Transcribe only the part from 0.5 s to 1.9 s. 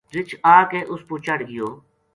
آ کے اس پو چڑھ گیو